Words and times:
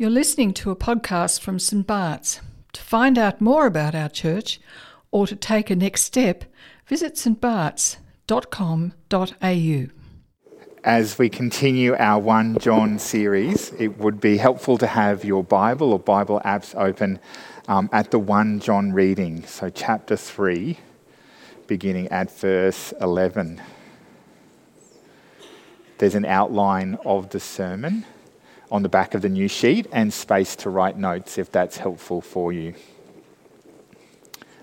You're 0.00 0.08
listening 0.08 0.54
to 0.54 0.70
a 0.70 0.76
podcast 0.76 1.40
from 1.40 1.58
St. 1.58 1.86
Bart's. 1.86 2.40
To 2.72 2.80
find 2.80 3.18
out 3.18 3.42
more 3.42 3.66
about 3.66 3.94
our 3.94 4.08
church 4.08 4.58
or 5.10 5.26
to 5.26 5.36
take 5.36 5.68
a 5.68 5.76
next 5.76 6.04
step, 6.04 6.44
visit 6.86 7.16
stbarts.com.au. 7.16 9.86
As 10.84 11.18
we 11.18 11.28
continue 11.28 11.94
our 11.98 12.18
1 12.18 12.56
John 12.60 12.98
series, 12.98 13.74
it 13.78 13.98
would 13.98 14.22
be 14.22 14.38
helpful 14.38 14.78
to 14.78 14.86
have 14.86 15.22
your 15.22 15.44
Bible 15.44 15.92
or 15.92 15.98
Bible 15.98 16.40
apps 16.46 16.74
open 16.74 17.20
um, 17.68 17.90
at 17.92 18.10
the 18.10 18.18
1 18.18 18.60
John 18.60 18.92
reading. 18.92 19.44
So, 19.44 19.68
chapter 19.68 20.16
3, 20.16 20.78
beginning 21.66 22.08
at 22.08 22.30
verse 22.30 22.94
11. 23.02 23.60
There's 25.98 26.14
an 26.14 26.24
outline 26.24 26.96
of 27.04 27.28
the 27.28 27.40
sermon 27.40 28.06
on 28.70 28.82
the 28.82 28.88
back 28.88 29.14
of 29.14 29.22
the 29.22 29.28
new 29.28 29.48
sheet 29.48 29.86
and 29.92 30.12
space 30.12 30.54
to 30.56 30.70
write 30.70 30.96
notes 30.96 31.38
if 31.38 31.50
that's 31.50 31.78
helpful 31.78 32.20
for 32.20 32.52
you. 32.52 32.74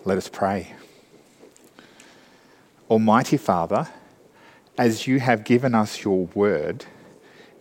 Let 0.06 0.18
us 0.18 0.30
pray. 0.30 0.74
Almighty 2.90 3.38
Father, 3.38 3.90
as 4.78 5.08
you 5.08 5.20
have 5.20 5.44
given 5.44 5.76
us 5.76 6.04
your 6.04 6.28
word, 6.28 6.86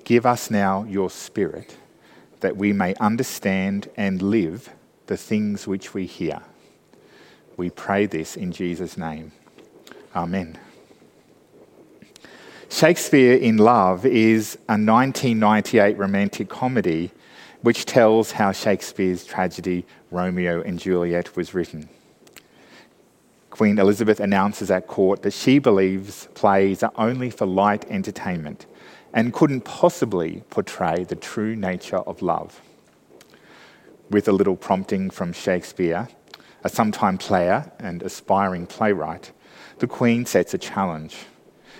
give 0.05 0.24
us 0.24 0.50
now 0.50 0.84
your 0.84 1.10
spirit, 1.10 1.77
that 2.41 2.56
we 2.56 2.72
may 2.72 2.94
understand 2.97 3.88
and 3.97 4.22
live 4.22 4.70
the 5.06 5.16
things 5.16 5.66
which 5.66 5.94
we 5.94 6.06
hear. 6.06 6.42
We 7.56 7.70
pray 7.70 8.06
this 8.06 8.36
in 8.36 8.52
Jesus' 8.52 8.97
name. 8.97 9.33
Amen. 10.14 10.58
Shakespeare 12.69 13.37
in 13.37 13.59
Love 13.59 14.05
is 14.05 14.56
a 14.69 14.77
1998 14.77 15.97
romantic 15.97 16.48
comedy 16.48 17.12
which 17.62 17.87
tells 17.87 18.33
how 18.33 18.52
Shakespeare's 18.52 19.25
tragedy 19.25 19.87
Romeo 20.11 20.61
and 20.61 20.79
Juliet 20.79 21.37
was 21.37 21.55
written. 21.55 21.89
Queen 23.50 23.78
Elizabeth 23.78 24.20
announces 24.20 24.70
at 24.70 24.89
court 24.89 25.23
that 25.23 25.33
she 25.33 25.58
believes 25.58 26.28
plays 26.34 26.83
are 26.83 26.92
only 26.97 27.31
for 27.31 27.47
light 27.47 27.86
entertainment 27.89 28.67
and 29.14 29.33
couldn't 29.33 29.62
possibly 29.62 30.42
portray 30.51 31.05
the 31.05 31.17
true 31.17 31.56
nature 31.56 31.98
of 31.98 32.20
love. 32.20 32.61
With 34.11 34.28
a 34.28 34.33
little 34.33 34.56
prompting 34.56 35.08
from 35.08 35.33
Shakespeare, 35.33 36.08
a 36.62 36.69
sometime 36.69 37.17
player 37.17 37.73
and 37.78 38.03
aspiring 38.03 38.67
playwright, 38.67 39.33
the 39.78 39.86
Queen 39.86 40.27
sets 40.27 40.53
a 40.53 40.58
challenge. 40.58 41.17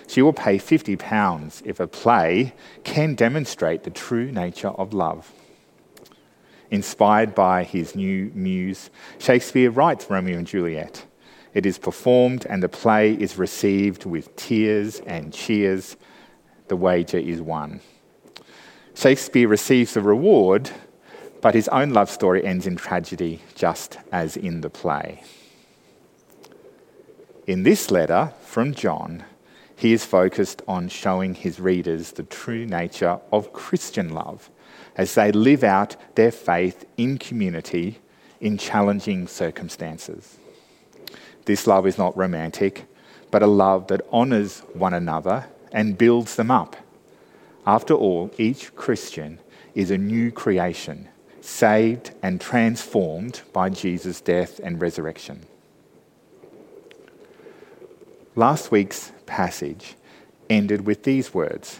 She 0.07 0.21
will 0.21 0.33
pay 0.33 0.57
£50 0.57 1.61
if 1.65 1.79
a 1.79 1.87
play 1.87 2.53
can 2.83 3.13
demonstrate 3.13 3.83
the 3.83 3.89
true 3.89 4.31
nature 4.31 4.69
of 4.69 4.93
love. 4.93 5.31
Inspired 6.71 7.35
by 7.35 7.63
his 7.63 7.95
new 7.95 8.31
muse, 8.33 8.89
Shakespeare 9.19 9.69
writes 9.69 10.09
Romeo 10.09 10.37
and 10.37 10.47
Juliet. 10.47 11.05
It 11.53 11.65
is 11.65 11.77
performed 11.77 12.45
and 12.49 12.61
the 12.61 12.69
play 12.69 13.13
is 13.13 13.37
received 13.37 14.05
with 14.05 14.35
tears 14.35 14.99
and 15.01 15.33
cheers. 15.33 15.97
The 16.67 16.75
wager 16.75 17.17
is 17.17 17.41
won. 17.41 17.81
Shakespeare 18.95 19.47
receives 19.47 19.93
the 19.93 20.01
reward, 20.01 20.71
but 21.41 21.53
his 21.53 21.67
own 21.67 21.91
love 21.91 22.09
story 22.09 22.43
ends 22.45 22.65
in 22.65 22.75
tragedy, 22.75 23.41
just 23.55 23.97
as 24.11 24.35
in 24.35 24.61
the 24.61 24.69
play. 24.69 25.23
In 27.45 27.63
this 27.63 27.91
letter 27.91 28.33
from 28.41 28.73
John, 28.73 29.23
he 29.77 29.93
is 29.93 30.03
focused 30.03 30.63
on 30.67 30.89
showing 30.89 31.35
his 31.35 31.59
readers 31.59 32.11
the 32.11 32.23
true 32.23 32.65
nature 32.65 33.19
of 33.31 33.53
Christian 33.53 34.09
love 34.09 34.49
as 34.95 35.13
they 35.13 35.31
live 35.31 35.63
out 35.63 35.95
their 36.15 36.31
faith 36.31 36.83
in 36.97 37.19
community 37.19 37.99
in 38.41 38.57
challenging 38.57 39.27
circumstances. 39.27 40.39
This 41.45 41.67
love 41.67 41.85
is 41.85 41.97
not 41.97 42.17
romantic, 42.17 42.85
but 43.29 43.43
a 43.43 43.47
love 43.47 43.87
that 43.87 44.01
honours 44.11 44.61
one 44.73 44.95
another 44.95 45.45
and 45.71 45.97
builds 45.97 46.35
them 46.35 46.49
up. 46.49 46.75
After 47.67 47.93
all, 47.93 48.31
each 48.39 48.75
Christian 48.75 49.39
is 49.75 49.91
a 49.91 49.97
new 49.97 50.31
creation, 50.31 51.07
saved 51.39 52.15
and 52.23 52.41
transformed 52.41 53.43
by 53.53 53.69
Jesus' 53.69 54.21
death 54.21 54.59
and 54.63 54.81
resurrection. 54.81 55.45
Last 58.35 58.71
week's 58.71 59.11
passage 59.27 59.95
ended 60.49 60.87
with 60.87 61.03
these 61.03 61.33
words 61.33 61.79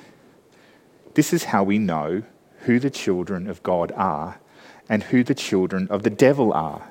This 1.15 1.33
is 1.33 1.45
how 1.45 1.63
we 1.63 1.79
know 1.79 2.23
who 2.61 2.79
the 2.79 2.89
children 2.89 3.49
of 3.49 3.63
God 3.63 3.91
are 3.93 4.39
and 4.89 5.03
who 5.03 5.23
the 5.23 5.35
children 5.35 5.87
of 5.89 6.03
the 6.03 6.09
devil 6.09 6.53
are. 6.53 6.89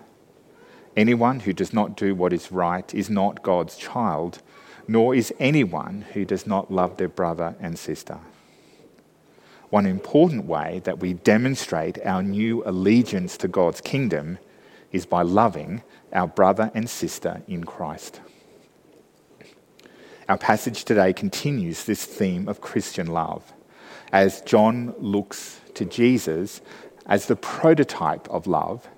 Anyone 0.97 1.41
who 1.41 1.53
does 1.53 1.73
not 1.73 1.97
do 1.97 2.15
what 2.15 2.33
is 2.33 2.51
right 2.51 2.95
is 2.95 3.11
not 3.11 3.43
God's 3.43 3.77
child, 3.77 4.43
nor 4.89 5.15
is 5.15 5.33
anyone 5.39 6.07
who 6.15 6.25
does 6.25 6.47
not 6.47 6.71
love 6.71 6.97
their 6.97 7.09
brother 7.09 7.55
and 7.61 7.79
sister. 7.79 8.19
One 9.69 9.85
important 9.85 10.47
way 10.47 10.81
that 10.85 11.01
we 11.01 11.13
demonstrate 11.13 11.99
our 12.05 12.23
new 12.23 12.63
allegiance 12.65 13.37
to 13.39 13.49
God's 13.49 13.81
kingdom 13.81 14.39
is 14.93 15.05
by 15.05 15.23
loving 15.23 15.83
our 16.13 16.29
brother 16.29 16.71
and 16.75 16.89
sister 16.89 17.43
in 17.49 17.65
Christ. 17.65 18.21
Our 20.29 20.39
passage 20.39 20.85
today 20.85 21.13
continues 21.13 21.85
this 21.85 22.05
theme 22.05 22.49
of 22.49 22.61
Christian 22.61 23.07
love 23.07 23.53
as 24.13 24.41
John 24.41 24.93
looks 24.99 25.61
to 25.75 25.85
Jesus 25.85 26.61
as 27.07 27.27
the 27.27 27.37
prototype 27.37 28.29
of 28.29 28.49
love, 28.49 28.89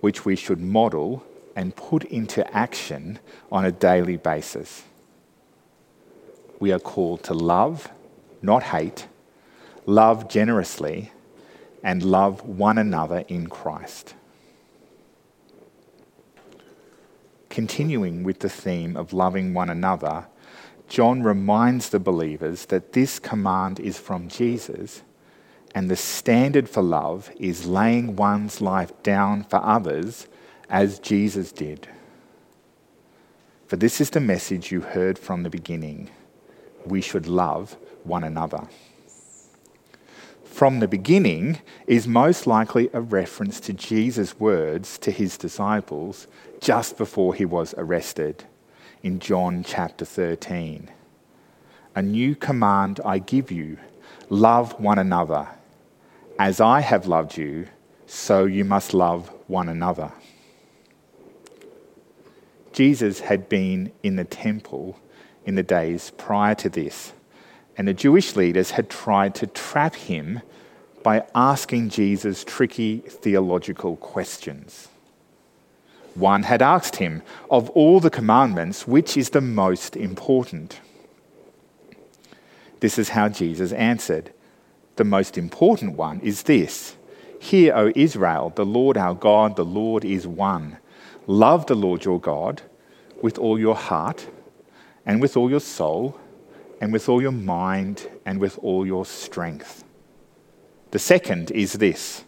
which 0.00 0.26
we 0.26 0.36
should 0.36 0.60
model 0.60 1.24
and 1.56 1.74
put 1.74 2.04
into 2.04 2.46
action 2.54 3.18
on 3.50 3.64
a 3.64 3.72
daily 3.72 4.18
basis. 4.18 4.82
We 6.60 6.70
are 6.70 6.78
called 6.78 7.22
to 7.24 7.34
love, 7.34 7.88
not 8.42 8.64
hate, 8.64 9.06
love 9.86 10.28
generously, 10.28 11.12
and 11.82 12.02
love 12.02 12.42
one 12.44 12.76
another 12.76 13.24
in 13.28 13.46
Christ. 13.46 14.14
Continuing 17.48 18.22
with 18.22 18.40
the 18.40 18.50
theme 18.50 18.98
of 18.98 19.14
loving 19.14 19.54
one 19.54 19.70
another, 19.70 20.26
John 20.88 21.22
reminds 21.22 21.88
the 21.88 21.98
believers 21.98 22.66
that 22.66 22.92
this 22.92 23.18
command 23.18 23.80
is 23.80 23.98
from 23.98 24.28
Jesus, 24.28 25.02
and 25.74 25.90
the 25.90 25.96
standard 25.96 26.68
for 26.68 26.82
love 26.82 27.30
is 27.36 27.66
laying 27.66 28.16
one's 28.16 28.60
life 28.60 28.92
down 29.02 29.44
for 29.44 29.56
others 29.56 30.28
as 30.68 30.98
Jesus 30.98 31.52
did. 31.52 31.88
For 33.66 33.76
this 33.76 34.00
is 34.00 34.10
the 34.10 34.20
message 34.20 34.70
you 34.70 34.82
heard 34.82 35.18
from 35.18 35.42
the 35.42 35.50
beginning 35.50 36.10
we 36.84 37.00
should 37.00 37.26
love 37.26 37.76
one 38.02 38.22
another. 38.22 38.68
From 40.44 40.78
the 40.78 40.86
beginning 40.86 41.58
is 41.86 42.06
most 42.06 42.46
likely 42.46 42.88
a 42.92 43.00
reference 43.00 43.58
to 43.60 43.72
Jesus' 43.72 44.38
words 44.38 44.98
to 44.98 45.10
his 45.10 45.36
disciples 45.36 46.28
just 46.60 46.96
before 46.96 47.34
he 47.34 47.44
was 47.44 47.74
arrested 47.76 48.44
in 49.04 49.20
John 49.20 49.62
chapter 49.62 50.06
13. 50.06 50.90
A 51.94 52.00
new 52.00 52.34
command 52.34 53.00
I 53.04 53.18
give 53.18 53.52
you 53.52 53.76
love 54.30 54.80
one 54.80 54.98
another. 54.98 55.46
As 56.38 56.58
I 56.58 56.80
have 56.80 57.06
loved 57.06 57.36
you, 57.36 57.66
so 58.06 58.46
you 58.46 58.64
must 58.64 58.94
love 58.94 59.30
one 59.46 59.68
another. 59.68 60.10
Jesus 62.72 63.20
had 63.20 63.46
been 63.50 63.92
in 64.02 64.16
the 64.16 64.24
temple 64.24 64.98
in 65.44 65.54
the 65.54 65.62
days 65.62 66.10
prior 66.16 66.54
to 66.54 66.70
this, 66.70 67.12
and 67.76 67.86
the 67.86 67.92
Jewish 67.92 68.36
leaders 68.36 68.70
had 68.70 68.88
tried 68.88 69.34
to 69.34 69.46
trap 69.46 69.94
him 69.94 70.40
by 71.02 71.26
asking 71.34 71.90
Jesus 71.90 72.42
tricky 72.42 73.00
theological 73.00 73.96
questions. 73.96 74.88
One 76.14 76.44
had 76.44 76.62
asked 76.62 76.96
him, 76.96 77.22
Of 77.50 77.70
all 77.70 78.00
the 78.00 78.10
commandments, 78.10 78.86
which 78.86 79.16
is 79.16 79.30
the 79.30 79.40
most 79.40 79.96
important? 79.96 80.80
This 82.80 82.98
is 82.98 83.10
how 83.10 83.28
Jesus 83.28 83.72
answered. 83.72 84.32
The 84.96 85.04
most 85.04 85.36
important 85.36 85.96
one 85.96 86.20
is 86.20 86.44
this 86.44 86.96
Hear, 87.40 87.74
O 87.74 87.92
Israel, 87.94 88.52
the 88.54 88.64
Lord 88.64 88.96
our 88.96 89.14
God, 89.14 89.56
the 89.56 89.64
Lord 89.64 90.04
is 90.04 90.26
one. 90.26 90.78
Love 91.26 91.66
the 91.66 91.74
Lord 91.74 92.04
your 92.04 92.20
God 92.20 92.62
with 93.20 93.38
all 93.38 93.58
your 93.58 93.74
heart, 93.74 94.26
and 95.06 95.20
with 95.20 95.36
all 95.36 95.48
your 95.48 95.60
soul, 95.60 96.18
and 96.80 96.92
with 96.92 97.08
all 97.08 97.22
your 97.22 97.32
mind, 97.32 98.08
and 98.26 98.38
with 98.38 98.58
all 98.62 98.86
your 98.86 99.06
strength. 99.06 99.84
The 100.90 100.98
second 100.98 101.50
is 101.50 101.74
this 101.74 102.24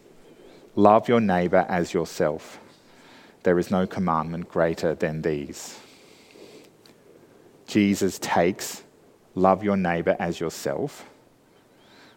love 0.74 1.08
your 1.08 1.20
neighbour 1.20 1.66
as 1.68 1.94
yourself. 1.94 2.58
There 3.46 3.60
is 3.60 3.70
no 3.70 3.86
commandment 3.86 4.48
greater 4.48 4.96
than 4.96 5.22
these. 5.22 5.78
Jesus 7.68 8.18
takes 8.18 8.82
love 9.36 9.62
your 9.62 9.76
neighbour 9.76 10.16
as 10.18 10.40
yourself, 10.40 11.08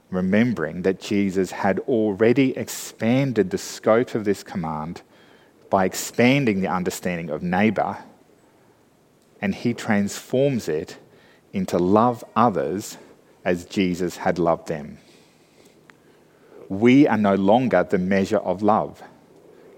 remembering 0.10 0.82
that 0.82 1.00
Jesus 1.00 1.52
had 1.52 1.78
already 1.82 2.58
expanded 2.58 3.52
the 3.52 3.60
scope 3.60 4.16
of 4.16 4.26
this 4.26 4.42
command 4.42 5.04
by 5.70 5.86
expanding 5.86 6.62
the 6.62 6.68
understanding 6.68 7.30
of 7.30 7.44
neighbour, 7.44 8.00
and 9.40 9.54
he 9.54 9.76
transforms 9.76 10.68
it 10.68 10.98
into 11.54 11.78
love 11.78 12.24
others 12.36 12.98
as 13.46 13.66
Jesus 13.66 14.18
had 14.18 14.40
loved 14.40 14.68
them. 14.68 14.98
We 16.70 17.08
are 17.08 17.20
no 17.20 17.36
longer 17.36 17.84
the 17.84 18.00
measure 18.00 18.40
of 18.40 18.64
love. 18.64 19.04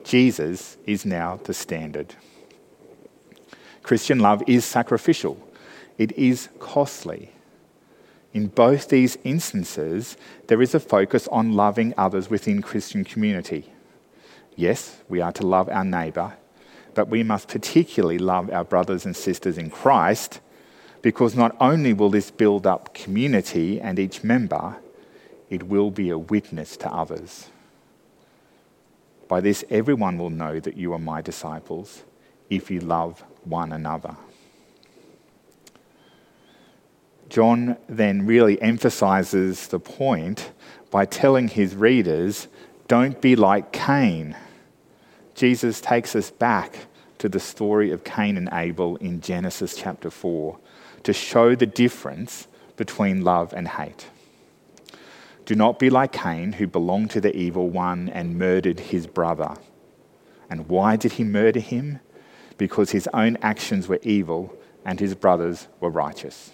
Jesus 0.04 0.78
is 0.86 1.06
now 1.06 1.40
the 1.44 1.54
standard. 1.54 2.16
Christian 3.84 4.20
love 4.20 4.44
is 4.48 4.66
sacrificial, 4.66 5.38
it 5.98 6.12
is 6.14 6.50
costly. 6.60 7.32
In 8.34 8.48
both 8.48 8.88
these 8.88 9.18
instances, 9.26 10.16
there 10.48 10.62
is 10.62 10.74
a 10.74 10.80
focus 10.80 11.28
on 11.28 11.54
loving 11.54 11.94
others 11.98 12.30
within 12.30 12.62
Christian 12.62 13.04
community. 13.04 13.74
Yes, 14.56 15.02
we 15.10 15.20
are 15.20 15.34
to 15.34 15.46
love 15.46 15.68
our 15.68 15.84
neighbour, 15.84 16.38
but 16.94 17.10
we 17.10 17.24
must 17.24 17.50
particularly 17.50 18.18
love 18.20 18.50
our 18.50 18.64
brothers 18.64 19.06
and 19.06 19.16
sisters 19.16 19.58
in 19.58 19.70
Christ 19.70 20.40
because 21.02 21.36
not 21.36 21.56
only 21.60 21.94
will 21.94 22.10
this 22.10 22.32
build 22.32 22.68
up 22.68 22.94
community 22.94 23.82
and 23.82 23.98
each 24.00 24.24
member, 24.24 24.78
it 25.50 25.64
will 25.64 25.92
be 25.92 26.10
a 26.10 26.18
witness 26.18 26.78
to 26.78 26.94
others. 26.94 27.50
By 29.32 29.40
this, 29.40 29.64
everyone 29.70 30.18
will 30.18 30.30
know 30.30 30.60
that 30.60 30.76
you 30.76 30.92
are 30.92 31.00
my 31.00 31.22
disciples 31.22 32.04
if 32.50 32.70
you 32.70 32.82
love 32.82 33.24
one 33.46 33.72
another. 33.72 34.18
John 37.30 37.78
then 37.88 38.26
really 38.26 38.62
emphasizes 38.62 39.68
the 39.68 39.80
point 39.80 40.52
by 40.90 41.06
telling 41.06 41.48
his 41.48 41.78
readers, 41.78 42.50
Don't 42.90 43.22
be 43.22 43.38
like 43.38 43.72
Cain. 43.72 44.36
Jesus 45.34 45.80
takes 45.80 46.14
us 46.14 46.30
back 46.30 46.88
to 47.20 47.30
the 47.30 47.40
story 47.40 47.90
of 47.92 48.04
Cain 48.04 48.36
and 48.36 48.50
Abel 48.52 48.98
in 48.98 49.22
Genesis 49.22 49.78
chapter 49.78 50.10
4 50.10 50.60
to 51.04 51.14
show 51.14 51.56
the 51.56 51.66
difference 51.66 52.50
between 52.76 53.24
love 53.24 53.54
and 53.54 53.70
hate. 53.70 54.08
Do 55.52 55.58
not 55.58 55.80
be 55.80 55.90
like 55.90 56.14
Cain, 56.14 56.54
who 56.54 56.66
belonged 56.66 57.12
to 57.12 57.20
the 57.20 57.36
evil 57.36 57.68
one 57.68 58.08
and 58.08 58.40
murdered 58.40 58.80
his 58.80 59.06
brother. 59.06 59.58
And 60.50 60.70
why 60.70 60.96
did 60.96 61.12
he 61.12 61.26
murder 61.26 61.60
him? 61.60 62.00
Because 62.58 62.92
his 62.92 63.10
own 63.14 63.38
actions 63.42 63.90
were 63.90 64.00
evil 64.02 64.56
and 64.86 64.98
his 64.98 65.14
brothers 65.14 65.68
were 65.82 65.90
righteous. 65.90 66.52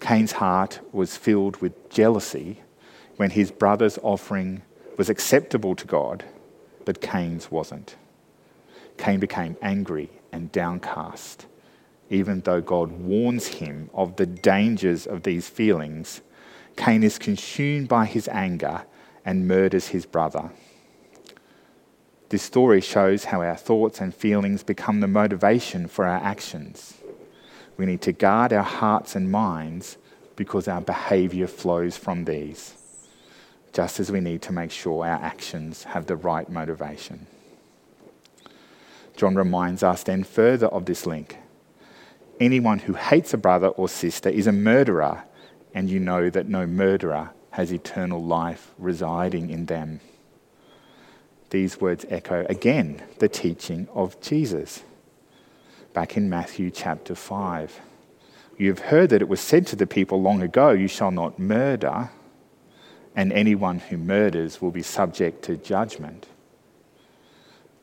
Cain's 0.00 0.32
heart 0.32 0.80
was 0.92 1.18
filled 1.18 1.58
with 1.58 1.90
jealousy 1.90 2.62
when 3.16 3.28
his 3.28 3.50
brother's 3.50 3.98
offering 4.02 4.62
was 4.96 5.10
acceptable 5.10 5.76
to 5.76 5.86
God, 5.86 6.24
but 6.86 7.02
Cain's 7.02 7.50
wasn't. 7.50 7.96
Cain 8.96 9.20
became 9.20 9.58
angry 9.60 10.08
and 10.32 10.50
downcast, 10.52 11.44
even 12.08 12.40
though 12.40 12.62
God 12.62 12.92
warns 12.92 13.46
him 13.48 13.90
of 13.92 14.16
the 14.16 14.24
dangers 14.24 15.06
of 15.06 15.24
these 15.24 15.50
feelings. 15.50 16.22
Cain 16.76 17.02
is 17.02 17.18
consumed 17.18 17.88
by 17.88 18.06
his 18.06 18.28
anger 18.28 18.82
and 19.24 19.46
murders 19.46 19.88
his 19.88 20.06
brother. 20.06 20.50
This 22.28 22.42
story 22.42 22.80
shows 22.80 23.24
how 23.24 23.42
our 23.42 23.56
thoughts 23.56 24.00
and 24.00 24.14
feelings 24.14 24.62
become 24.62 25.00
the 25.00 25.06
motivation 25.06 25.86
for 25.86 26.06
our 26.06 26.22
actions. 26.22 26.94
We 27.76 27.86
need 27.86 28.00
to 28.02 28.12
guard 28.12 28.52
our 28.52 28.62
hearts 28.62 29.14
and 29.14 29.30
minds 29.30 29.98
because 30.36 30.66
our 30.66 30.80
behaviour 30.80 31.46
flows 31.46 31.96
from 31.96 32.24
these, 32.24 32.74
just 33.72 34.00
as 34.00 34.10
we 34.10 34.20
need 34.20 34.40
to 34.42 34.52
make 34.52 34.70
sure 34.70 35.04
our 35.04 35.22
actions 35.22 35.84
have 35.84 36.06
the 36.06 36.16
right 36.16 36.48
motivation. 36.48 37.26
John 39.16 39.34
reminds 39.34 39.82
us 39.82 40.02
then 40.02 40.24
further 40.24 40.68
of 40.68 40.86
this 40.86 41.06
link. 41.06 41.36
Anyone 42.40 42.78
who 42.78 42.94
hates 42.94 43.34
a 43.34 43.38
brother 43.38 43.68
or 43.68 43.88
sister 43.88 44.30
is 44.30 44.46
a 44.46 44.52
murderer, 44.52 45.24
and 45.74 45.88
you 45.88 46.00
know 46.00 46.30
that 46.30 46.48
no 46.48 46.66
murderer 46.66 47.30
has 47.50 47.72
eternal 47.72 48.22
life 48.22 48.72
residing 48.78 49.50
in 49.50 49.66
them. 49.66 50.00
These 51.50 51.80
words 51.80 52.06
echo 52.08 52.46
again 52.48 53.02
the 53.18 53.28
teaching 53.28 53.88
of 53.94 54.20
Jesus 54.20 54.82
back 55.92 56.16
in 56.16 56.30
Matthew 56.30 56.70
chapter 56.70 57.14
5. 57.14 57.80
You 58.56 58.68
have 58.68 58.78
heard 58.78 59.10
that 59.10 59.22
it 59.22 59.28
was 59.28 59.40
said 59.40 59.66
to 59.68 59.76
the 59.76 59.86
people 59.86 60.22
long 60.22 60.40
ago, 60.40 60.70
You 60.70 60.88
shall 60.88 61.10
not 61.10 61.38
murder, 61.38 62.10
and 63.14 63.32
anyone 63.32 63.80
who 63.80 63.98
murders 63.98 64.62
will 64.62 64.70
be 64.70 64.82
subject 64.82 65.42
to 65.44 65.56
judgment. 65.56 66.26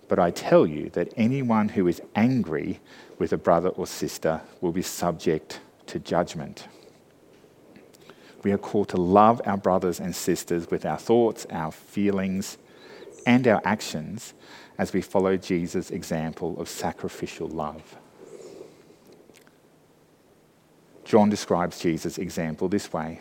But 0.08 0.18
I 0.18 0.32
tell 0.32 0.66
you 0.66 0.90
that 0.92 1.14
anyone 1.16 1.70
who 1.70 1.88
is 1.88 2.02
angry 2.16 2.80
with 3.20 3.32
a 3.32 3.38
brother 3.38 3.70
or 3.70 3.86
sister 3.86 4.42
will 4.62 4.72
be 4.72 4.82
subject 4.82 5.60
to 5.88 6.00
judgment. 6.00 6.68
We 8.44 8.52
are 8.52 8.58
called 8.58 8.90
to 8.90 8.98
love 8.98 9.42
our 9.46 9.58
brothers 9.58 10.00
and 10.00 10.16
sisters 10.16 10.72
with 10.72 10.86
our 10.86 10.98
thoughts, 10.98 11.46
our 11.50 11.72
feelings, 11.72 12.58
and 13.26 13.48
our 13.48 13.62
actions 13.66 14.34
as 14.78 14.94
we 14.94 15.02
follow 15.02 15.36
Jesus' 15.36 15.92
example 15.92 16.60
of 16.60 16.70
sacrificial 16.70 17.48
love. 17.48 17.98
John 21.04 21.30
describes 21.30 21.80
Jesus' 21.80 22.18
example 22.18 22.70
this 22.70 22.94
way 22.94 23.20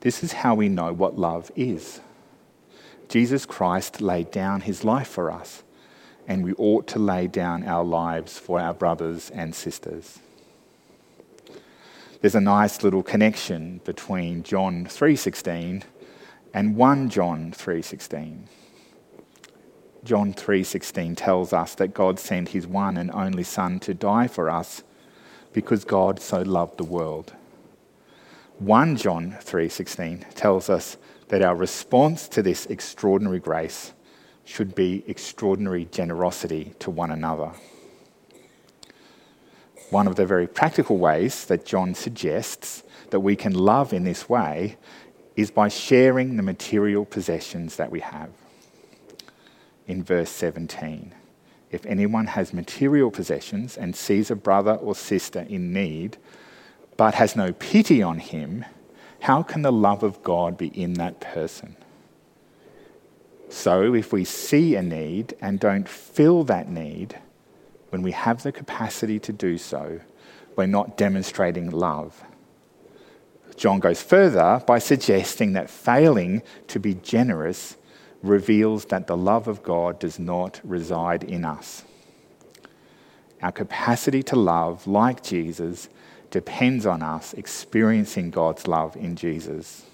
This 0.00 0.22
is 0.22 0.32
how 0.32 0.54
we 0.54 0.68
know 0.68 0.92
what 0.92 1.18
love 1.18 1.50
is. 1.56 2.00
Jesus 3.08 3.46
Christ 3.46 4.00
laid 4.00 4.30
down 4.30 4.62
his 4.62 4.84
life 4.84 5.08
for 5.08 5.30
us, 5.30 5.62
and 6.26 6.44
we 6.44 6.52
ought 6.54 6.86
to 6.88 6.98
lay 6.98 7.26
down 7.26 7.64
our 7.64 7.84
lives 7.84 8.38
for 8.38 8.60
our 8.60 8.74
brothers 8.74 9.30
and 9.30 9.54
sisters. 9.54 10.20
There's 12.20 12.34
a 12.34 12.40
nice 12.40 12.82
little 12.82 13.04
connection 13.04 13.80
between 13.84 14.42
John 14.42 14.86
3:16 14.86 15.84
and 16.52 16.74
1 16.74 17.08
John 17.10 17.52
3:16. 17.52 18.48
John 20.02 20.34
3:16 20.34 21.14
tells 21.14 21.52
us 21.52 21.76
that 21.76 21.94
God 21.94 22.18
sent 22.18 22.48
his 22.48 22.66
one 22.66 22.96
and 22.96 23.12
only 23.12 23.44
son 23.44 23.78
to 23.80 23.94
die 23.94 24.26
for 24.26 24.50
us 24.50 24.82
because 25.52 25.84
God 25.84 26.18
so 26.18 26.42
loved 26.42 26.78
the 26.78 26.84
world. 26.84 27.34
1 28.58 28.96
John 28.96 29.36
3:16 29.40 30.24
tells 30.34 30.68
us 30.68 30.96
that 31.28 31.42
our 31.42 31.54
response 31.54 32.26
to 32.30 32.42
this 32.42 32.66
extraordinary 32.66 33.38
grace 33.38 33.92
should 34.44 34.74
be 34.74 35.04
extraordinary 35.06 35.84
generosity 35.84 36.74
to 36.80 36.90
one 36.90 37.12
another. 37.12 37.52
One 39.90 40.06
of 40.06 40.16
the 40.16 40.26
very 40.26 40.46
practical 40.46 40.98
ways 40.98 41.46
that 41.46 41.64
John 41.64 41.94
suggests 41.94 42.82
that 43.10 43.20
we 43.20 43.36
can 43.36 43.54
love 43.54 43.92
in 43.92 44.04
this 44.04 44.28
way 44.28 44.76
is 45.34 45.50
by 45.50 45.68
sharing 45.68 46.36
the 46.36 46.42
material 46.42 47.04
possessions 47.04 47.76
that 47.76 47.90
we 47.90 48.00
have. 48.00 48.30
In 49.86 50.02
verse 50.02 50.30
17, 50.30 51.14
if 51.70 51.86
anyone 51.86 52.26
has 52.26 52.52
material 52.52 53.10
possessions 53.10 53.76
and 53.78 53.96
sees 53.96 54.30
a 54.30 54.36
brother 54.36 54.74
or 54.74 54.94
sister 54.94 55.40
in 55.48 55.72
need, 55.72 56.18
but 56.96 57.14
has 57.14 57.36
no 57.36 57.52
pity 57.52 58.02
on 58.02 58.18
him, 58.18 58.64
how 59.20 59.42
can 59.42 59.62
the 59.62 59.72
love 59.72 60.02
of 60.02 60.22
God 60.22 60.58
be 60.58 60.68
in 60.68 60.94
that 60.94 61.20
person? 61.20 61.76
So, 63.48 63.94
if 63.94 64.12
we 64.12 64.24
see 64.24 64.74
a 64.74 64.82
need 64.82 65.34
and 65.40 65.58
don't 65.58 65.88
fill 65.88 66.44
that 66.44 66.68
need, 66.68 67.18
when 67.90 68.02
we 68.02 68.12
have 68.12 68.42
the 68.42 68.52
capacity 68.52 69.18
to 69.20 69.32
do 69.32 69.58
so, 69.58 70.00
we're 70.56 70.66
not 70.66 70.96
demonstrating 70.96 71.70
love. 71.70 72.22
John 73.56 73.80
goes 73.80 74.02
further 74.02 74.62
by 74.66 74.78
suggesting 74.78 75.52
that 75.54 75.70
failing 75.70 76.42
to 76.68 76.78
be 76.78 76.94
generous 76.94 77.76
reveals 78.22 78.86
that 78.86 79.06
the 79.06 79.16
love 79.16 79.48
of 79.48 79.62
God 79.62 79.98
does 79.98 80.18
not 80.18 80.60
reside 80.64 81.24
in 81.24 81.44
us. 81.44 81.84
Our 83.42 83.52
capacity 83.52 84.22
to 84.24 84.36
love, 84.36 84.86
like 84.86 85.22
Jesus, 85.22 85.88
depends 86.30 86.86
on 86.86 87.02
us 87.02 87.32
experiencing 87.34 88.30
God's 88.30 88.66
love 88.66 88.96
in 88.96 89.16
Jesus. 89.16 89.84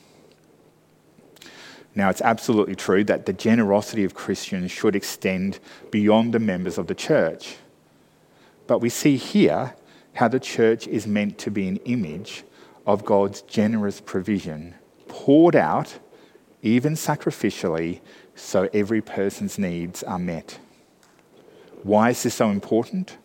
Now, 1.95 2.11
it's 2.11 2.23
absolutely 2.23 2.75
true 2.75 3.05
that 3.05 3.27
the 3.27 3.33
generosity 3.33 4.05
of 4.05 4.15
Christians 4.15 4.73
should 4.73 4.97
extend 4.97 5.61
beyond 5.91 6.35
the 6.35 6.41
members 6.41 6.77
of 6.77 6.89
the 6.89 6.95
church. 6.95 7.57
But 8.67 8.81
we 8.81 8.89
see 8.89 9.17
here 9.17 9.75
how 10.15 10.29
the 10.29 10.41
church 10.41 10.87
is 10.87 11.07
meant 11.07 11.39
to 11.39 11.51
be 11.51 11.69
an 11.69 11.77
image 11.85 12.45
of 12.87 13.05
God's 13.05 13.43
generous 13.43 14.01
provision 14.01 14.75
poured 15.09 15.57
out 15.57 15.99
even 16.63 16.95
sacrificially, 16.95 18.01
so 18.35 18.69
every 18.73 19.03
person's 19.03 19.59
needs 19.59 20.03
are 20.03 20.19
met. 20.19 20.59
Why 21.83 22.11
is 22.11 22.23
this 22.23 22.35
so 22.35 22.49
important? 22.49 23.19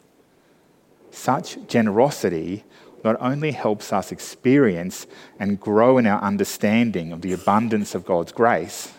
Such 1.10 1.58
generosity 1.68 2.66
not 3.04 3.16
only 3.22 3.52
helps 3.52 3.94
us 3.94 4.12
experience 4.12 5.08
and 5.40 5.60
grow 5.60 5.98
in 5.98 6.06
our 6.06 6.22
understanding 6.22 7.14
of 7.14 7.22
the 7.22 7.32
abundance 7.32 7.96
of 7.96 8.06
God's 8.06 8.34
grace, 8.34 8.92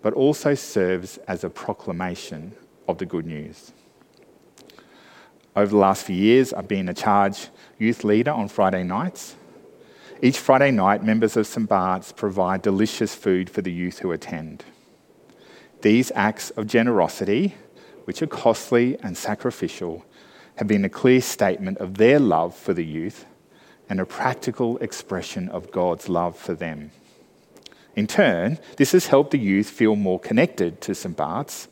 but 0.00 0.14
also 0.14 0.54
serves 0.54 1.18
as 1.26 1.42
a 1.42 1.50
proclamation 1.50 2.52
of 2.86 2.98
the 2.98 3.06
good 3.06 3.26
news. 3.26 3.72
Over 5.56 5.70
the 5.70 5.76
last 5.76 6.06
few 6.06 6.16
years, 6.16 6.52
I've 6.52 6.66
been 6.66 6.88
a 6.88 6.94
charge 6.94 7.48
youth 7.78 8.02
leader 8.02 8.32
on 8.32 8.48
Friday 8.48 8.82
nights. 8.82 9.36
Each 10.20 10.36
Friday 10.36 10.72
night, 10.72 11.04
members 11.04 11.36
of 11.36 11.46
St. 11.46 11.68
Bart's 11.68 12.10
provide 12.10 12.60
delicious 12.60 13.14
food 13.14 13.48
for 13.48 13.62
the 13.62 13.70
youth 13.70 14.00
who 14.00 14.10
attend. 14.10 14.64
These 15.82 16.10
acts 16.16 16.50
of 16.50 16.66
generosity, 16.66 17.54
which 18.02 18.20
are 18.20 18.26
costly 18.26 18.98
and 19.00 19.16
sacrificial, 19.16 20.04
have 20.56 20.66
been 20.66 20.84
a 20.84 20.88
clear 20.88 21.20
statement 21.20 21.78
of 21.78 21.98
their 21.98 22.18
love 22.18 22.56
for 22.56 22.74
the 22.74 22.84
youth 22.84 23.24
and 23.88 24.00
a 24.00 24.06
practical 24.06 24.76
expression 24.78 25.48
of 25.50 25.70
God's 25.70 26.08
love 26.08 26.36
for 26.36 26.54
them. 26.54 26.90
In 27.94 28.08
turn, 28.08 28.58
this 28.76 28.90
has 28.90 29.06
helped 29.06 29.30
the 29.30 29.38
youth 29.38 29.70
feel 29.70 29.94
more 29.94 30.18
connected 30.18 30.80
to 30.80 30.96
St. 30.96 31.16
Bart's 31.16 31.68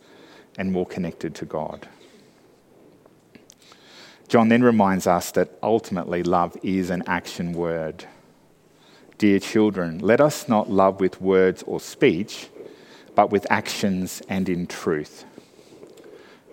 and 0.56 0.70
more 0.70 0.86
connected 0.86 1.34
to 1.36 1.44
God. 1.44 1.88
John 4.32 4.48
then 4.48 4.62
reminds 4.62 5.06
us 5.06 5.30
that 5.32 5.58
ultimately 5.62 6.22
love 6.22 6.56
is 6.62 6.88
an 6.88 7.02
action 7.06 7.52
word. 7.52 8.06
Dear 9.18 9.38
children, 9.38 9.98
let 9.98 10.22
us 10.22 10.48
not 10.48 10.70
love 10.70 11.00
with 11.00 11.20
words 11.20 11.62
or 11.64 11.80
speech, 11.80 12.48
but 13.14 13.30
with 13.30 13.46
actions 13.50 14.22
and 14.30 14.48
in 14.48 14.66
truth. 14.66 15.26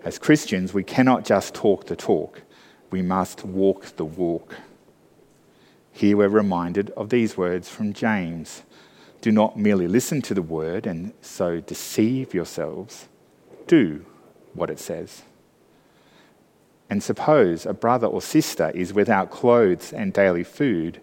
As 0.04 0.18
Christians, 0.18 0.74
we 0.74 0.84
cannot 0.84 1.24
just 1.24 1.54
talk 1.54 1.86
the 1.86 1.96
talk, 1.96 2.42
we 2.90 3.00
must 3.00 3.46
walk 3.46 3.96
the 3.96 4.04
walk. 4.04 4.56
Here 5.90 6.18
we're 6.18 6.28
reminded 6.28 6.90
of 6.98 7.08
these 7.08 7.38
words 7.38 7.70
from 7.70 7.94
James 7.94 8.62
Do 9.22 9.32
not 9.32 9.58
merely 9.58 9.88
listen 9.88 10.20
to 10.20 10.34
the 10.34 10.42
word 10.42 10.86
and 10.86 11.14
so 11.22 11.60
deceive 11.60 12.34
yourselves, 12.34 13.08
do 13.66 14.04
what 14.52 14.68
it 14.68 14.78
says. 14.78 15.22
And 16.90 17.02
suppose 17.02 17.64
a 17.64 17.72
brother 17.72 18.08
or 18.08 18.20
sister 18.20 18.70
is 18.74 18.92
without 18.92 19.30
clothes 19.30 19.92
and 19.92 20.12
daily 20.12 20.42
food. 20.42 21.00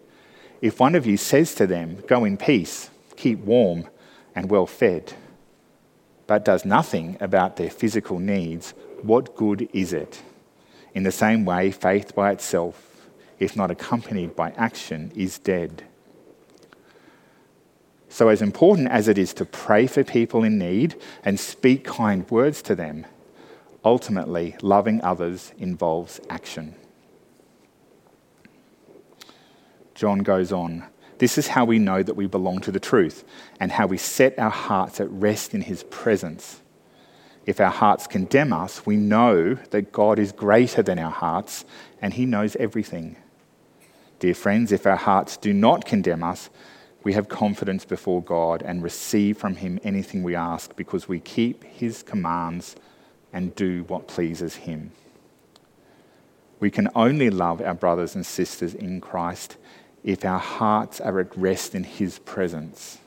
If 0.62 0.82
one 0.82 0.96
of 0.96 1.06
you 1.06 1.15
says 1.15 1.56
to 1.56 1.65
them, 1.65 2.03
Go 2.08 2.25
in 2.25 2.36
peace, 2.36 2.89
keep 3.15 3.39
warm 3.39 3.88
and 4.36 4.51
well 4.51 4.67
fed, 4.67 5.13
but 6.27 6.44
does 6.44 6.65
nothing 6.65 7.15
about 7.22 7.56
their 7.56 7.70
physical 7.70 8.20
needs, 8.20 8.74
what 9.01 9.36
good 9.36 9.70
is 9.74 9.94
it? 9.94 10.22
In 10.94 11.03
the 11.03 11.12
same 11.12 11.46
way, 11.46 11.72
faith 11.72 12.13
by 12.13 12.32
itself, 12.32 13.08
if 13.39 13.56
not 13.56 13.72
accompanied 13.72 14.36
by 14.36 14.51
action, 14.51 15.12
is 15.15 15.39
dead. 15.39 15.84
So, 18.10 18.29
as 18.29 18.41
important 18.41 18.89
as 18.89 19.08
it 19.08 19.17
is 19.17 19.34
to 19.36 19.46
pray 19.46 19.88
for 19.88 20.03
people 20.03 20.44
in 20.44 20.58
need 20.58 20.96
and 21.24 21.39
speak 21.39 21.86
kind 21.86 22.29
words 22.29 22.62
to 22.63 22.75
them, 22.75 23.06
ultimately, 23.88 24.56
loving 24.62 25.01
others 25.01 25.53
involves 25.58 26.20
action. 26.29 26.75
John 29.96 30.20
goes 30.20 30.51
on. 30.51 30.84
This 31.20 31.38
is 31.38 31.48
how 31.48 31.65
we 31.65 31.79
know 31.79 32.03
that 32.03 32.15
we 32.15 32.27
belong 32.27 32.60
to 32.60 32.72
the 32.72 32.79
truth 32.79 33.24
and 33.60 33.72
how 33.72 33.88
we 33.88 33.98
set 33.98 34.38
our 34.38 34.51
hearts 34.51 35.00
at 35.00 35.10
rest 35.10 35.56
in 35.56 35.62
his 35.62 35.84
presence. 35.86 36.62
If 37.48 37.62
our 37.62 37.72
hearts 37.72 38.08
condemn 38.08 38.51
us, 38.51 38.86
we 38.86 38.98
know 38.98 39.56
that 39.72 39.94
God 39.94 40.20
is 40.20 40.34
greater 40.34 40.84
than 40.84 41.00
our 41.00 41.10
hearts 41.10 41.63
and 42.01 42.13
He 42.13 42.25
knows 42.25 42.58
everything. 42.58 43.15
Dear 44.20 44.36
friends, 44.36 44.74
if 44.74 44.86
our 44.86 44.98
hearts 44.98 45.38
do 45.38 45.53
not 45.53 45.86
condemn 45.86 46.24
us, 46.24 46.50
we 47.03 47.13
have 47.13 47.29
confidence 47.29 47.86
before 47.86 48.22
God 48.22 48.62
and 48.63 48.84
receive 48.84 49.38
from 49.38 49.56
Him 49.56 49.79
anything 49.82 50.24
we 50.24 50.36
ask 50.36 50.75
because 50.75 51.08
we 51.08 51.22
keep 51.22 51.63
His 51.63 52.03
commands 52.03 52.75
and 53.34 53.55
do 53.55 53.84
what 53.84 54.07
pleases 54.07 54.55
Him. 54.55 54.91
We 56.60 56.72
can 56.72 56.89
only 56.96 57.29
love 57.29 57.62
our 57.62 57.74
brothers 57.74 58.15
and 58.15 58.25
sisters 58.25 58.74
in 58.74 59.00
Christ 59.01 59.57
if 60.03 60.25
our 60.25 60.39
hearts 60.39 61.00
are 61.00 61.19
at 61.19 61.38
rest 61.38 61.75
in 61.75 61.84
His 61.84 62.19
presence. 62.19 62.98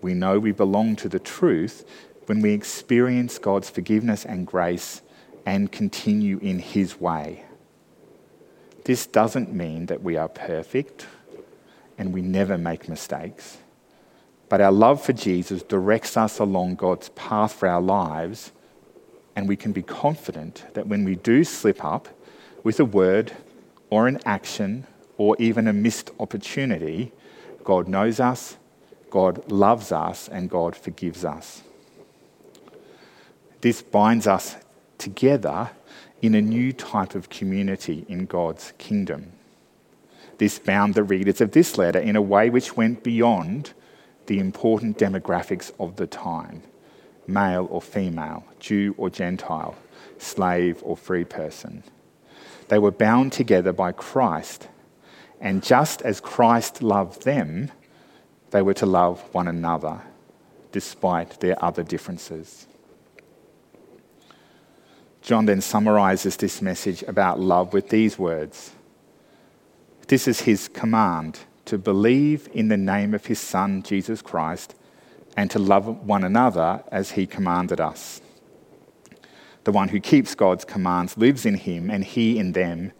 We 0.00 0.14
know 0.14 0.38
we 0.38 0.52
belong 0.52 0.96
to 0.96 1.08
the 1.08 1.18
truth 1.18 1.84
when 2.26 2.40
we 2.40 2.52
experience 2.52 3.38
God's 3.38 3.70
forgiveness 3.70 4.24
and 4.24 4.46
grace 4.46 5.02
and 5.46 5.72
continue 5.72 6.38
in 6.38 6.58
His 6.58 7.00
way. 7.00 7.44
This 8.84 9.06
doesn't 9.06 9.52
mean 9.52 9.86
that 9.86 10.02
we 10.02 10.16
are 10.16 10.28
perfect 10.28 11.06
and 11.96 12.12
we 12.12 12.20
never 12.20 12.58
make 12.58 12.88
mistakes, 12.88 13.58
but 14.48 14.60
our 14.60 14.72
love 14.72 15.02
for 15.02 15.12
Jesus 15.12 15.62
directs 15.62 16.16
us 16.16 16.38
along 16.38 16.74
God's 16.74 17.08
path 17.10 17.54
for 17.54 17.68
our 17.68 17.80
lives, 17.80 18.52
and 19.36 19.48
we 19.48 19.56
can 19.56 19.72
be 19.72 19.82
confident 19.82 20.64
that 20.74 20.86
when 20.86 21.04
we 21.04 21.16
do 21.16 21.44
slip 21.44 21.84
up 21.84 22.08
with 22.62 22.78
a 22.78 22.84
word 22.84 23.32
or 23.90 24.06
an 24.06 24.20
action 24.24 24.86
or 25.16 25.36
even 25.38 25.68
a 25.68 25.72
missed 25.72 26.10
opportunity, 26.18 27.12
God 27.64 27.88
knows 27.88 28.20
us, 28.20 28.56
God 29.10 29.50
loves 29.50 29.92
us, 29.92 30.28
and 30.28 30.50
God 30.50 30.76
forgives 30.76 31.24
us. 31.24 31.62
This 33.60 33.82
binds 33.82 34.26
us 34.26 34.56
together 34.98 35.70
in 36.20 36.34
a 36.34 36.42
new 36.42 36.72
type 36.72 37.14
of 37.14 37.28
community 37.28 38.04
in 38.08 38.26
God's 38.26 38.72
kingdom. 38.78 39.32
This 40.38 40.58
bound 40.58 40.94
the 40.94 41.02
readers 41.02 41.40
of 41.40 41.52
this 41.52 41.78
letter 41.78 41.98
in 41.98 42.16
a 42.16 42.22
way 42.22 42.50
which 42.50 42.76
went 42.76 43.02
beyond 43.02 43.72
the 44.26 44.38
important 44.38 44.98
demographics 44.98 45.72
of 45.78 45.96
the 45.96 46.06
time 46.06 46.62
male 47.26 47.66
or 47.70 47.82
female, 47.82 48.44
Jew 48.60 48.94
or 48.96 49.10
Gentile, 49.10 49.76
slave 50.18 50.80
or 50.82 50.96
free 50.96 51.24
person. 51.24 51.82
They 52.68 52.78
were 52.78 52.90
bound 52.90 53.32
together 53.32 53.72
by 53.72 53.92
Christ, 53.92 54.68
and 55.40 55.62
just 55.62 56.02
as 56.02 56.20
Christ 56.20 56.82
loved 56.82 57.24
them, 57.24 57.70
they 58.50 58.62
were 58.62 58.74
to 58.74 58.86
love 58.86 59.20
one 59.32 59.48
another 59.48 60.02
despite 60.72 61.40
their 61.40 61.62
other 61.64 61.82
differences. 61.82 62.66
John 65.22 65.46
then 65.46 65.60
summarizes 65.60 66.36
this 66.36 66.60
message 66.60 67.02
about 67.04 67.40
love 67.40 67.72
with 67.72 67.88
these 67.88 68.18
words 68.18 68.72
This 70.08 70.28
is 70.28 70.40
his 70.40 70.68
command 70.68 71.40
to 71.64 71.78
believe 71.78 72.48
in 72.52 72.68
the 72.68 72.76
name 72.76 73.14
of 73.14 73.26
his 73.26 73.38
Son, 73.38 73.82
Jesus 73.82 74.20
Christ, 74.20 74.74
and 75.36 75.50
to 75.50 75.58
love 75.58 75.86
one 76.06 76.24
another 76.24 76.82
as 76.90 77.12
he 77.12 77.26
commanded 77.26 77.80
us. 77.80 78.20
The 79.64 79.72
one 79.72 79.88
who 79.88 80.00
keeps 80.00 80.34
God's 80.34 80.64
commands 80.64 81.16
lives 81.16 81.46
in 81.46 81.54
him 81.54 81.90
and 81.90 82.04
he 82.04 82.38
in 82.38 82.52
them. 82.52 82.92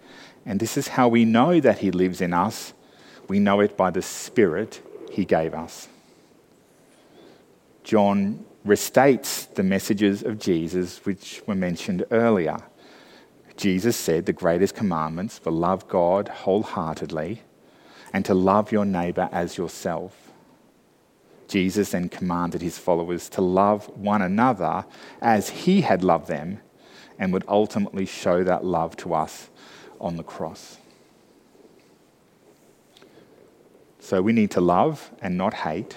And 0.47 0.61
this 0.61 0.76
is 0.76 0.88
how 0.88 1.09
we 1.09 1.25
know 1.25 1.61
that 1.61 1.79
he 1.79 1.91
lives 1.91 2.21
in 2.21 2.33
us. 2.33 2.73
We 3.29 3.38
know 3.38 3.61
it 3.61 3.76
by 3.76 3.91
the 3.91 4.03
Spirit 4.03 4.83
he 5.11 5.25
gave 5.25 5.55
us. 5.55 5.88
John 7.83 8.45
restates 8.67 9.53
the 9.55 9.62
messages 9.62 10.23
of 10.23 10.38
Jesus 10.38 11.05
which 11.05 11.43
were 11.47 11.55
mentioned 11.55 12.05
earlier. 12.11 12.57
Jesus 13.57 13.97
said 13.97 14.26
the 14.26 14.33
greatest 14.33 14.75
commandments 14.75 15.41
were 15.45 15.53
love 15.53 15.87
God 15.87 16.29
wholeheartedly 16.29 17.43
and 18.12 18.25
to 18.25 18.35
love 18.35 18.73
your 18.73 18.87
neighbour 18.87 19.29
as 19.33 19.59
yourself. 19.59 20.24
Jesus 21.49 21.91
then 21.91 22.09
commanded 22.09 22.63
his 22.63 22.79
followers 22.79 23.29
to 23.31 23.41
love 23.41 23.87
one 23.97 24.23
another 24.23 24.85
as 25.21 25.51
he 25.51 25.83
had 25.83 26.03
loved 26.03 26.29
them 26.29 26.61
and 27.19 27.33
would 27.33 27.45
ultimately 27.47 28.07
show 28.07 28.43
that 28.45 28.65
love 28.65 28.97
to 28.99 29.15
us 29.15 29.51
on 30.01 30.17
the 30.17 30.23
cross. 30.23 30.79
So 34.01 34.21
we 34.21 34.33
need 34.33 34.51
to 34.53 34.61
love 34.61 35.11
and 35.23 35.39
not 35.39 35.55
hate 35.55 35.97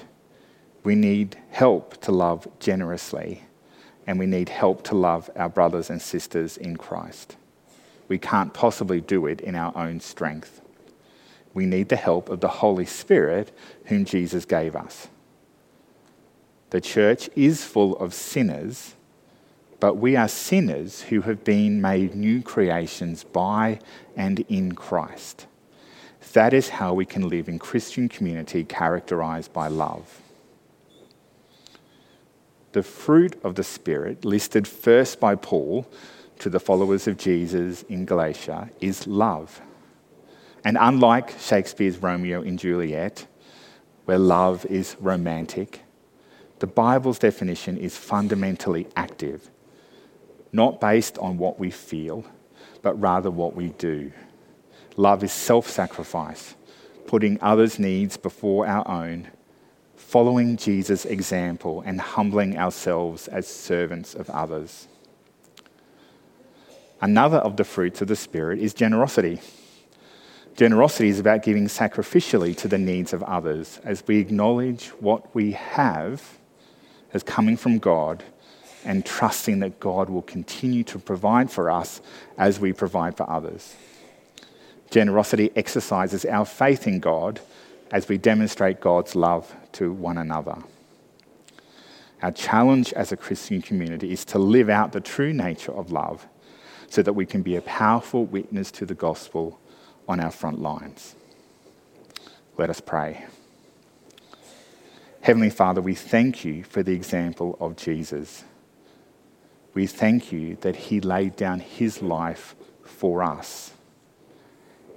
we 0.88 0.96
need 0.96 1.36
help 1.50 2.00
to 2.04 2.14
love 2.14 2.48
generously, 2.62 3.44
and 4.08 4.18
we 4.18 4.26
need 4.26 4.48
help 4.48 4.84
to 4.84 4.96
love 4.96 5.30
our 5.36 5.50
brothers 5.50 5.90
and 5.90 6.02
sisters 6.02 6.56
in 6.56 6.78
Christ. 6.78 7.36
We 8.08 8.18
can't 8.18 8.54
possibly 8.54 9.02
do 9.02 9.26
it 9.26 9.42
in 9.42 9.54
our 9.54 9.78
own 9.78 10.00
strength. 10.00 10.62
We 11.54 11.66
need 11.66 11.90
the 11.90 11.98
help 11.98 12.30
of 12.30 12.40
the 12.40 12.48
Holy 12.48 12.86
Spirit, 12.86 13.52
whom 13.88 14.06
Jesus 14.06 14.46
gave 14.46 14.78
us. 14.78 15.10
The 16.70 16.82
church 16.82 17.30
is 17.36 17.64
full 17.64 17.96
of 17.98 18.14
sinners, 18.14 18.96
but 19.80 19.96
we 19.96 20.16
are 20.16 20.28
sinners 20.28 21.02
who 21.04 21.22
have 21.22 21.44
been 21.44 21.82
made 21.82 22.16
new 22.16 22.42
creations 22.42 23.24
by 23.24 23.80
and 24.16 24.40
in 24.50 24.74
Christ. 24.74 25.48
That 26.34 26.54
is 26.54 26.70
how 26.70 26.94
we 26.94 27.06
can 27.06 27.30
live 27.30 27.48
in 27.48 27.58
Christian 27.58 28.10
community 28.10 28.64
characterized 28.64 29.54
by 29.54 29.68
love 29.68 30.22
the 32.78 32.84
fruit 32.84 33.40
of 33.44 33.56
the 33.56 33.64
Spirit, 33.64 34.24
listed 34.24 34.68
first 34.68 35.20
by 35.20 35.34
Paul 35.34 35.88
to 36.38 36.48
the 36.48 36.60
followers 36.60 37.08
of 37.08 37.18
Jesus 37.18 37.82
in 37.90 38.06
Galatia, 38.06 38.70
is 38.80 39.08
love. 39.08 39.60
And 40.64 40.78
unlike 40.80 41.40
Shakespeare's 41.40 41.98
Romeo 41.98 42.44
and 42.44 42.60
Juliet, 42.60 43.26
where 44.06 44.20
love 44.20 44.64
is 44.68 44.96
romantic, 45.00 45.82
the 46.60 46.68
Bible's 46.68 47.20
definition 47.20 47.78
is 47.78 47.96
fundamentally 47.96 48.88
active, 48.96 49.50
not 50.52 50.82
based 50.82 51.18
on 51.20 51.38
what 51.38 51.60
we 51.60 51.70
feel, 51.70 52.26
but 52.82 53.00
rather 53.00 53.30
what 53.30 53.56
we 53.56 53.70
do. 53.70 54.12
Love 54.96 55.24
is 55.24 55.32
self 55.32 55.70
sacrifice, 55.70 56.56
putting 57.06 57.38
others' 57.42 57.78
needs 57.78 58.18
before 58.18 58.66
our 58.66 58.88
own, 58.88 59.28
following 59.96 60.58
Jesus' 60.58 61.06
example, 61.06 61.84
and 61.86 62.02
humbling 62.02 62.58
ourselves 62.58 63.28
as 63.28 63.48
servants 63.48 64.16
of 64.16 64.30
others. 64.32 64.88
Another 67.00 67.38
of 67.38 67.58
the 67.58 67.64
fruits 67.64 68.02
of 68.02 68.08
the 68.08 68.16
Spirit 68.16 68.58
is 68.58 68.74
generosity. 68.74 69.40
Generosity 70.56 71.10
is 71.10 71.20
about 71.20 71.44
giving 71.44 71.68
sacrificially 71.68 72.58
to 72.58 72.68
the 72.68 72.80
needs 72.80 73.14
of 73.14 73.22
others 73.22 73.80
as 73.84 74.04
we 74.08 74.18
acknowledge 74.18 74.88
what 75.00 75.36
we 75.36 75.52
have 75.52 76.37
as 77.14 77.24
coming 77.24 77.58
from 77.58 77.80
God 77.80 78.24
and 78.86 79.06
trusting 79.06 79.60
that 79.60 79.80
God 79.80 80.10
will 80.10 80.22
continue 80.22 80.84
to 80.86 81.00
provide 81.00 81.52
for 81.52 81.70
us 81.70 82.02
as 82.38 82.60
we 82.60 82.74
provide 82.74 83.18
for 83.18 83.30
others. 83.30 83.76
Generosity 84.90 85.52
exercises 85.56 86.26
our 86.26 86.46
faith 86.46 86.88
in 86.88 87.00
God 87.00 87.42
as 87.92 88.08
we 88.08 88.18
demonstrate 88.18 88.80
God's 88.80 89.16
love 89.16 89.54
to 89.74 89.92
one 89.92 90.18
another. 90.18 90.58
Our 92.22 92.32
challenge 92.32 92.94
as 92.94 93.12
a 93.12 93.18
Christian 93.18 93.62
community 93.62 94.12
is 94.12 94.26
to 94.26 94.40
live 94.40 94.70
out 94.70 94.92
the 94.92 95.02
true 95.02 95.34
nature 95.34 95.72
of 95.72 95.92
love 95.92 96.26
so 96.90 97.02
that 97.02 97.14
we 97.14 97.26
can 97.26 97.42
be 97.42 97.56
a 97.56 97.62
powerful 97.62 98.26
witness 98.26 98.72
to 98.72 98.86
the 98.86 98.96
gospel 98.96 99.60
on 100.08 100.20
our 100.20 100.32
front 100.32 100.60
lines. 100.60 101.16
Let 102.58 102.70
us 102.70 102.82
pray. 102.82 103.26
Heavenly 105.28 105.50
Father, 105.50 105.82
we 105.82 105.94
thank 105.94 106.46
you 106.46 106.64
for 106.64 106.82
the 106.82 106.94
example 106.94 107.58
of 107.60 107.76
Jesus. 107.76 108.46
We 109.74 109.86
thank 109.86 110.32
you 110.32 110.56
that 110.62 110.78
he 110.78 111.02
laid 111.02 111.36
down 111.36 111.60
his 111.60 112.02
life 112.02 112.56
for 112.86 113.22
us. 113.22 113.74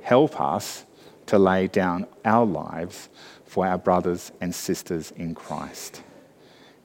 Help 0.02 0.40
us 0.40 0.84
to 1.26 1.36
lay 1.36 1.66
down 1.66 2.06
our 2.24 2.46
lives 2.46 3.08
for 3.44 3.66
our 3.66 3.76
brothers 3.76 4.30
and 4.40 4.54
sisters 4.54 5.10
in 5.16 5.34
Christ. 5.34 6.00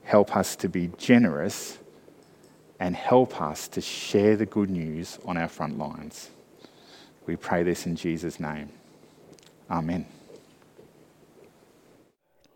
Help 0.02 0.36
us 0.36 0.56
to 0.56 0.68
be 0.68 0.90
generous 0.98 1.78
and 2.80 2.96
help 2.96 3.40
us 3.40 3.68
to 3.68 3.80
share 3.80 4.36
the 4.36 4.48
good 4.48 4.72
news 4.72 5.20
on 5.24 5.38
our 5.38 5.50
front 5.50 5.78
lines. 5.78 6.32
We 7.28 7.36
pray 7.36 7.62
this 7.62 7.86
in 7.86 7.96
Jesus' 7.96 8.40
name. 8.40 8.70
Amen. 9.70 10.15